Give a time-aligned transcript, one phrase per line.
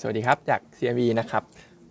[0.00, 1.42] สวัสดีครับ จาก CME นะครับ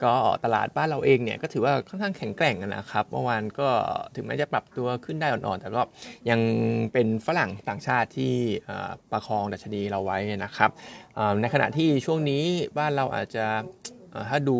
[0.03, 3.69] ก็ตลาดบ้านเราเองเนี่ยก็ถือว่าค่อนข้างแข็งแกร่งนะครับ เมื่อวานก็
[4.15, 5.81] ถึงแม้จะปรับตัวขึ้นได้อ่อนๆ แต่ก็
[6.29, 6.39] ยัง
[6.93, 8.33] เป็นฝรั่งต่างชาติที่
[9.11, 10.69] ประคองดัชนีเราไว้นะครับ
[11.41, 12.43] ในขณะที่ช่วงนี้
[12.77, 13.45] บ้านเราอาจจะ
[14.29, 14.57] ถ้าดู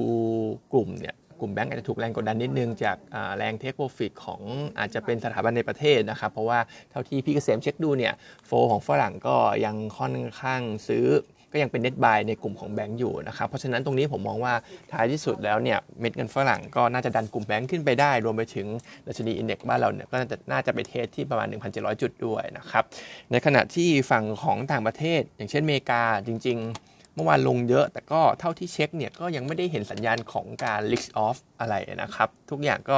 [0.74, 2.98] กลุ่มเนี่ยกลุ่มแบงก์อาจจะถูกแรงกดดันนิดนึงจาก
[3.38, 4.42] แรงเทคโปรฟิตของ
[4.80, 6.60] อาจจะเป็นสถาบันในประเทศนะครับ เพราะว่า
[6.92, 8.14] เท่าที่พี่เกษมเช็คดูเนี่ย
[8.48, 9.36] โฟของฝรั่งก็
[9.66, 11.08] ยังค่อนข้างซื้อ
[11.52, 14.54] ก็ยังเป็น net buy ในกลุ่มของแบงก์อยู่นะครับ เพราะฉะนั้นตรงนี้ผมมองว่า
[14.92, 18.68] ท้ายที่สุดแล้วเนี่ยเม็ดเงินฝรั่งก็น่าจะดันกลุ่มแบงก์ขึ้นไปได้ รวมไปถึง
[19.08, 22.84] ดัชนี index บ้านเราเนี่ยก็น่าจะน่าจะไป test ที่ประมาณ 1,700 จุดด้วยนะครับ
[23.32, 32.98] ในขณะที่ฝั่งของต่างประเทศ อย่างเช่นอเมริกาจริง ๆ เมื่อวานลงเยอะ แต่ก็เท่าที่เช็คเนี่ยก็ยังไม่ได้เห็นสัญญาณของการ risk off อะไรนะครับ ทุกอย่างก็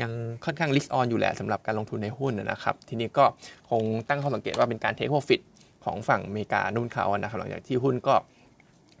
[0.00, 0.10] ยัง
[0.44, 3.24] ค่อนข้าง risk on อยู่แหละสำหรับการลงทุนในหุ้นนะครับ ทีนี้ก็
[3.70, 5.40] คงตั้งข้อสังเกตว่าเป็นการ take profit
[5.84, 8.14] ของฝั่งอเมริกานุ่นเขานะครับหลังจากที่หุ้นก็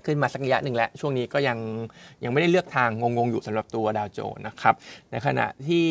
[0.04, 1.58] ขึ้นมาสักระยะหนึ่งแล้ว ช่วงนี้ก็ยัง
[2.24, 4.74] ยังไม่ได้เลือกทางงงๆอยู่สำหรับตัวดาวโจนนะครับ
[5.10, 5.86] ในขณะที่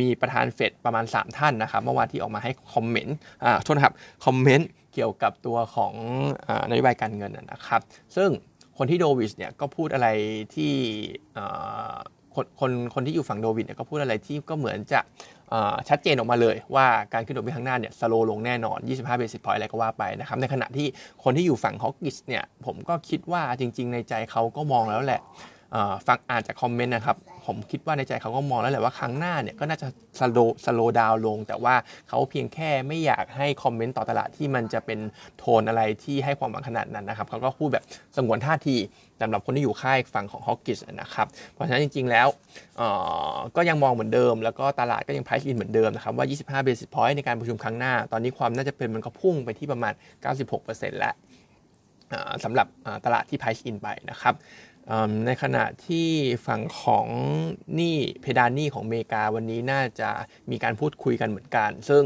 [0.00, 3.94] มีประธานเฟดประมาณ 3 ท่านนะครับเมื่อวานที่ออกมาให้คอมเมนต์อ่าโทษครับ
[4.24, 5.92] คอมเมนต์เกี่ยวกับตัวของ
[6.70, 7.80] นโยบายการเงินนะครับ
[8.16, 8.30] ซึ่ง
[8.78, 10.08] คนที่โดวิชเนี่ยก็พูดอะไร
[10.54, 10.72] ที่
[12.34, 15.00] คนคนคนที่อยู่ฝั่งโดวิดเนี่ยก็พูดอะไรที่ก็เหมือนจะ
[15.88, 20.86] ชัดเจนออกมาเลย ว่าการขึ้นดอกเบี้ยข้างหน้าเนี่ย slow ลงแน่นอน 25 basis point อะไรก็ว่าไปนะครับ ในขณะที่
[21.24, 25.20] คนที่อยู่ฝั่ง hawkish เนี่ยผมก็คิดว่าจริง ๆ ในใจเขาก็มองแล้วแหละ
[26.06, 29.86] ฟังอ่านจาก comment นะครับ ผมคิดว่าในใจเขาก็มองแล้วแหละว่าครั้งหน้าเนี่ยก็น่าจะ
[30.20, 31.74] slow slow down ลง แต่ว่า
[32.08, 34.98] เขาเพียงแค่ไม่อยากให้ comment ต่อตลาดที่มันจะเป็น
[35.38, 37.84] โทนอะไรที่ให้ความหวังขนาดนั้นนะครับ เขาก็พูดแบบ
[38.16, 38.76] สงวนท่าที
[39.20, 42.28] สำหรับคนที่อยู่ค่ายฝั่งของ hawkish นะครับ เพราะฉะนั้นจริง ๆ แล้ว
[43.56, 46.26] ก็ยังมองเหมือนเดิม แล้วก็ตลาดก็ยัง price in เหมือนเดิมนะครับว่า
[46.62, 49.92] 25 basis point ในการประชุมครั้งหน้า ตอนนี้ความน่าจะเป็นมันก็พุ่งไปที่ประมาณ
[50.46, 51.14] 96%แล้ว
[52.44, 52.66] สำหรับ
[53.04, 54.34] ตลาดที่ price in ไปนะครับ
[55.26, 56.08] ในขณะที่
[56.46, 57.06] ฝั่งของ
[57.74, 60.10] หนี้เพดานหนี้ของอเมริกาวันนี้น่าจะ
[60.50, 62.02] มีการพูดคุยกันเหมือนกัน ซึ่ง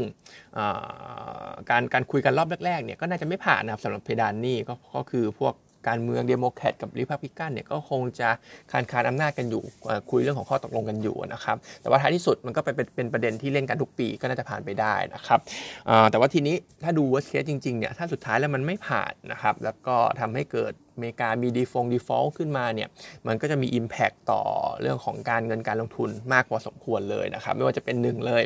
[1.69, 5.53] การการคุยกันรอบแรกๆเนี่ยก็น่าจะไม่ผ่านนะครับสำหรับเพดานหนี้ก็ก็คือพวก
[5.87, 8.29] การเมืองเดโมแครตกับริพับลิกันเนี่ยก็คงจะ
[8.71, 9.63] คานคานอำนาจกันอยู่
[10.11, 15.39] คุยเรื่องของข้อตกลงกันอยู่นะครับแต่ว่าท้ายที่สุดมันก็เป็นเป็นประเด็นที่เล่นกันทุกปีก็น่าจะผ่านไปได้นะครับ
[16.11, 22.89] แต่ว่าทีนี้ถ้าดูว่าเคสจริงๆเนี่ยถ้าสุดท้ายแล้วมันไม่ผ่านนะครับแล้วก็ทำให้เกิด อเมริกามี default default ขึ้นมาเนี่ย
[23.27, 24.41] มันก็จะมี impact ต่อ
[24.81, 28.43] เรื่องของการเงินการลงทุนมากพอสมควรเลยนะครับ ไม่ว่าจะเป็นหนึ่งเลย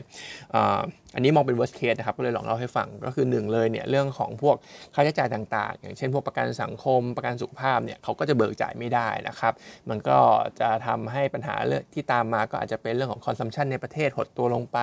[1.16, 4.56] อันนี้มองเป็น worst case นะครับก็เลยลองเล่าให้ฟังก็คือหนึ่งเลยเนี่ยเรื่องของพวก
[4.94, 9.54] ค่าใช้จ่ายต่างๆ อย่างเช่นพวกประกันสังคมประกันสุขภาพเนี่ยเขาก็จะเบิกจ่ายไม่ได้นะครับ
[9.90, 10.20] มันก็
[10.60, 14.80] จะทำให้ปัญหาเรื่องที่ตามมาก็อาจจะเป็นเรื่องของ consumption ในประเทศหดตัวลงไป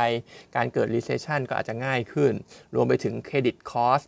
[0.57, 2.33] การเกิด recession ก็อาจจะง่ายขึ้น
[2.75, 4.07] รวมไปถึง credit cost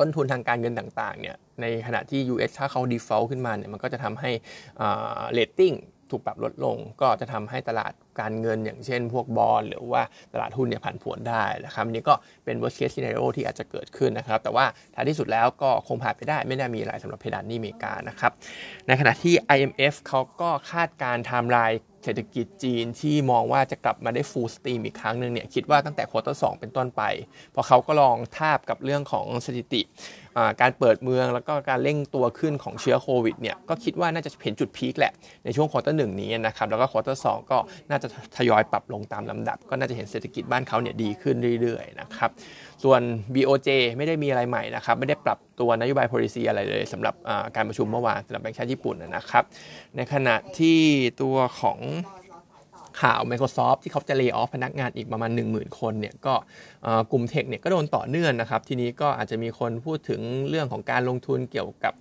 [0.00, 4.30] ต้นทุนทางการเงินต่างๆเนี่ยในขณะที่ US ถ้าเขา default ขึ้นมาเนี่ยมันก็จะทำให้
[5.38, 5.76] rating
[6.12, 18.32] ถูกปรับลดลงก็จะทำให้ตลาดการเงินอย่างเช่น พวกบอลหรือว่าตลาดหุ้นเนี่ยผันผวนได้นะครับนี่ก็เป็น worst case scenario ที่อาจจะเกิดขึ้นนะครับ แต่ว่าท้ายที่สุดแล้วก็คงผ่านไปได้ไม่ได้มีอะไรสำหรับเพดานนี่อเมริกานะครับ
[18.86, 27.02] ในขณะที่ IMF เขาก็คาดการณ์ไลน์ เศรษฐกิจจีนที่มองว่าจะกลับมาได้ full steam อีกครั้งหนึ่งเนี่ยคิดว่าตั้งแต่ควอเตอร์สเป็นต้นไป
[27.54, 29.82] พอเขาก็ลองทาบกับเรื่องของสถิติ
[30.60, 35.12] การเปิดเมืองแล้วก็การเร่งตัวขึ้นของเชื้อโควิดเนี่ยก็คิดว่าน่าจะเห็นจุด peak แหละ
[35.44, 37.58] ในช่วง quarter หนึ่งนี้นะครับแล้วก็ควอเตอร์สก็
[37.90, 42.30] น่าจะทยอยปรับลงตามลำดับ ก็น่าจะเห็นเศรษฐกิจบ้านเขาเนี่ยดีขึ้นเรื่อยๆนะครับ
[42.84, 43.00] ส่วน
[43.34, 47.14] BOJ ไม่ได้มีอะไรใหม่นะครับไม่ได้ปรับตัวนโยบาย policy อะไรเลยสำหรับ
[47.56, 49.44] การประชุมเมื่อวานสำหรับแบงก์ชาติญี่ปุ่นนะครับ
[49.96, 50.78] ในขณะที่
[51.22, 51.78] ตัวของ
[53.00, 56.34] ข่าว Microsoft ที่เขาจะ lay off พนักงานอีกประมาณ 10,000 คนเนี่ยก็
[57.12, 61.92] กลุ่ม tech เนี่ยก็โดนต่อเนื่องนะครับ ทีนี้ก็อาจจะมีคนพูดถึงเรื่องของการลงทุนเกี่ยวกับ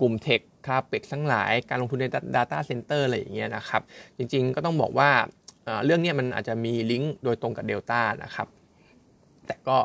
[0.00, 3.82] กลุ่ม tech CAPEX ทั้งหลาย การลงทุนใน Data Center อะไรอย่างเงี้ยนะครับ
[4.16, 5.10] จริงๆก็ต้องบอกว่า
[5.84, 8.48] เรื่องนี้มันอาจจะมีลิงก์โดยตรงกับ Delta นะครับ
[9.50, 9.78] แต่ก็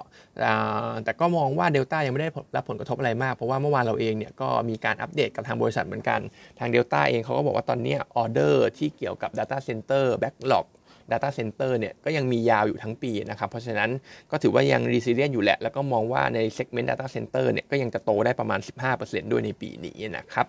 [1.03, 6.19] แต่ก็มองว่าเดลต้ายังไม่ได้รับผลกระทบอะไรมาก เพราะว่าเมื่อวานเราเองเนี่ยก็มีการอัปเดตกับทางบริษัทเหมือนกัน
[6.59, 10.65] ทางเดลต้าเองเขาก็บอกว่าตอนนี้ออเดอร์ที่เกี่ยวกับ Data Center Backlog
[11.11, 13.89] Data Center เนี่ยก็ยังมียาวอยู่ทั้งปีนะครับ เพราะฉะนั้น
[14.31, 18.59] ก็ถือว่ายัง resilient อยู่แหละ แล้วก็มองว่าใน segment Data Center เนี่ยก็ยังจะโตได้ประมาณ
[18.95, 20.45] 15%ด้วยในปีนี้นะครับ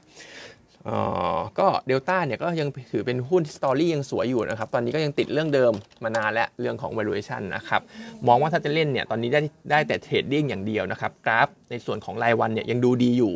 [1.58, 5.72] ก็เดลต้าเนี่ยก็ยังถือเป็นหุ้น story ยังสวยอยู่นะครับ ตอนนี้ก็ยังติดเรื่องเดิม
[6.04, 7.80] มานานและเรื่องของ valuation นะครับ
[8.26, 9.40] มองว่าถ้าจะเล่นเนี่ยตอนนี้ได้
[9.70, 13.34] ได้แต่ trading อย่างเดียวนะครับ กราฟในส่วนของรายวันเนี่ยยังดูดีอยู่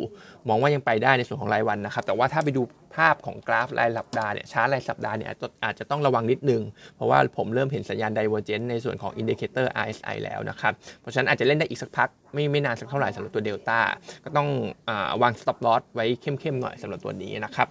[0.48, 2.62] มองว่ายังไปได้ในส่วนของรายวันนะครับ แต่ว่าถ้าไปดู
[2.94, 5.28] ภาพของกราฟรายสัปดาห์เนี่ยชาร์ตรายสัปดาห์เนี่ย
[5.64, 6.62] อาจจะต้องระวังนิดนึง
[6.96, 13.78] เพราะว่าผมเริ่มเห็นสัญญาณ divergence ในส่วนของ indicator RSI แล้วนะครับ เพราะฉะนั้นอาจจะเล่นได้อีกสักพัก ไม่ไม่นานสักเท่าไหร่สำหรับตัวเดลต้า
[14.24, 14.90] ก็ต้อง
[15.22, 17.68] วาง stop loss ไว้เข้มๆหน่อยสำหรับตัวนี้นะครับ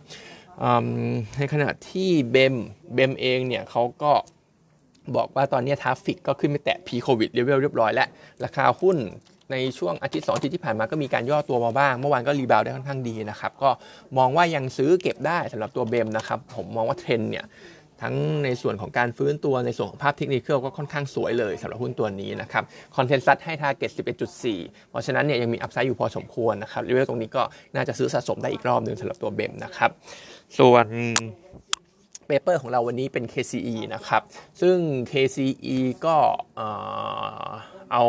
[1.38, 2.56] ในขณะที่ BEM
[2.94, 4.12] BEM เองเนี่ยเขาก็
[5.16, 8.08] บอกว่าตอนนี้ traffic ก็ขึ้นไปแตะ p ีโควิดเลเวลเรียบร้อยแล้ว
[8.44, 8.98] ราคาหุ้น
[9.52, 13.70] ในช่วงอาทิตย์สองอาทิตย์ที่ผ่านมาก็มีการย่อตัวมาบ้าง เมื่อวานก็ rebound ได้ค่อนข้างดีนะครับก็
[14.18, 17.46] มองว่ายังซื้อเก็บได้สำหรับตัว BEM นะครับผมมองว่าเทรนเนี่ย
[18.02, 18.16] ทั้ง
[18.46, 22.64] ในส่วนของการฟื้นตัวในส่วนของภาพเทคนิคก็ค่อนข้างสวยเลยสำหรับหุ้นตัวนี้นะครับ
[22.96, 23.92] consensus ให้ target
[24.38, 27.44] 11.4 เพราะฉะนั้นเนี่ยยังมี upside อยู่พอสมควรนะครับเลเวลตรงนี้ก็
[27.76, 29.90] น่าจะซื้อสะสมได้อีกรอบหนึ่งสำหรับตัว BEM นะครับ
[30.60, 30.86] ส่วน
[32.28, 34.22] paper ของเราวันนี้เป็น KCE นะครับ
[34.62, 34.78] ซึ่ง
[35.12, 36.16] KCE ก็
[37.94, 38.04] เอา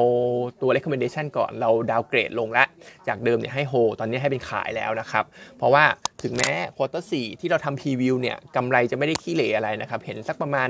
[0.61, 2.67] ตัว recommendation ก่อนเรา downgrade ลงแล้ว
[3.09, 5.25] จากเดิมเนี่ยให้โฮตอนนี้ให้เป็นขายแล้วนะครับ
[5.59, 5.85] เพราะว่า
[6.23, 10.69] ถึงแม้ quarter สี่ที่เราทำ preview เนี่ยกำไรจะไม่ได้ขี้เหร่อะไรนะครับ เห็นสักประมาณ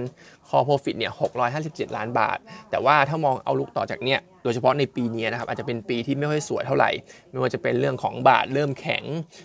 [0.49, 1.13] core profit เนี่ย
[1.55, 2.39] 657 ล้านบาท
[2.71, 6.91] แต่ว่าถ้ามอง outlook ต่อจากเนี้ยโดยเฉพาะในปีนี้นะครับอาจจะเป็นปีที่ไม่ค่อยสวยเท่าไหร่
[7.31, 9.05] ไม่ว่าจะเป็นเรื่องของบาทเริ่มแข็ง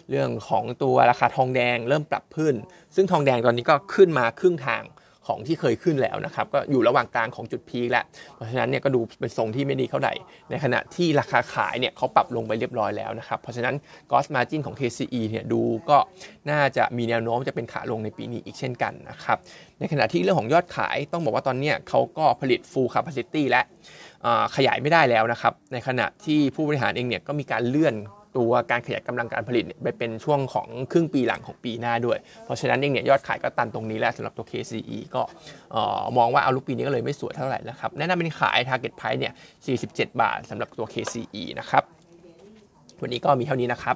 [0.09, 2.55] เรื่องของตัวราคาทองแดง เริ่มปรับขึ้น
[2.95, 4.83] ซึ่งทองแดงตอนนี้ก็ขึ้นมาครึ่งทาง
[5.27, 8.03] ของที่เคยขึ้นแล้วนะครับก็อยู่ระหว่างกลางของจุด peak แล้ว
[8.35, 10.13] เพราะฉะนั้นเนี่ยก็ดูเป็นทรงที่ไม่ดีเท่าไหร่
[10.49, 13.75] ในขณะที่ราคาขายเนี่ยเขาปรับลงไปเรียบร้อยแล้วนะครับเพราะฉะนั้น
[14.11, 15.97] กอสมาจินของ KCE เนี่ยดูก็
[16.49, 19.37] น่าจะมีแนวโน้มจะเป็นขาลงในปีนี้อีกเช่นกันนะครับ
[19.79, 23.61] ในขณะที่เรื่องของยอดขายต้องบอกว่าตอนนี้เขาก็ผลิต full capacity และ
[24.55, 27.95] ขยายไม่ได้แล้วนะครับในขณะที่ผู้บริหารเองเนี่ยก็มีการเลื่อน
[28.37, 35.21] ตัวการขยายกำลังการผลิตไปเป็นช่วงของครึ่งปีหลังของปีหน้าด้วย เพราะฉะนั้นเองเนี่ยยอดขายก็ตันตรงนี้แล้วสำหรับตัว KCE ก็
[36.17, 39.33] มองว่าเอาลุกปีนี้ก็เลยไม่สวยเท่าไหร่นะครับแนะนำเป็นขาย target price เนี่ย
[39.77, 41.83] 47 บาทสำหรับตัว KCE นะครับ
[43.01, 43.95] วันนี้ก็มีเท่านี้นะครับ